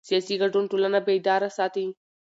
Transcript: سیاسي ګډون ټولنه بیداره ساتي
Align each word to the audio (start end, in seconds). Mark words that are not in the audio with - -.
سیاسي 0.07 0.35
ګډون 0.41 0.65
ټولنه 0.71 0.99
بیداره 1.07 1.49
ساتي 1.57 1.85